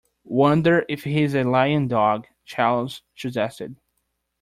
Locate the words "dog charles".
1.87-3.03